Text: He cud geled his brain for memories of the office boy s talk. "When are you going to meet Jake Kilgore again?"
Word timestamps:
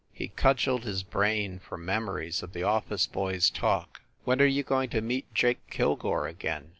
He 0.11 0.29
cud 0.29 0.57
geled 0.57 0.81
his 0.83 1.03
brain 1.03 1.59
for 1.59 1.77
memories 1.77 2.41
of 2.41 2.53
the 2.53 2.63
office 2.63 3.05
boy 3.05 3.35
s 3.35 3.51
talk. 3.51 4.01
"When 4.23 4.41
are 4.41 4.47
you 4.47 4.63
going 4.63 4.89
to 4.89 4.99
meet 5.01 5.31
Jake 5.35 5.69
Kilgore 5.69 6.27
again?" 6.27 6.69